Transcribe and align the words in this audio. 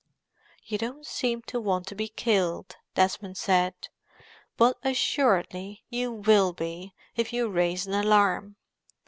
"You 0.63 0.79
don't 0.79 1.05
seem 1.05 1.43
to 1.43 1.59
want 1.61 1.85
to 1.85 1.93
be 1.95 2.07
killed," 2.07 2.77
Desmond 2.95 3.37
said. 3.37 3.75
"But 4.57 4.79
assuredly 4.83 5.83
you 5.91 6.11
will 6.11 6.53
be, 6.53 6.95
if 7.15 7.31
you 7.31 7.47
raise 7.49 7.85
an 7.85 7.93
alarm." 7.93 8.55